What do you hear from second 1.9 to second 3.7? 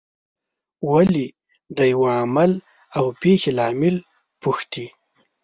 یوه عمل او پېښې